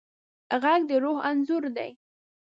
غږ 0.61 0.81
د 0.89 0.91
روح 1.03 1.17
انځور 1.29 1.63
دی 1.75 1.91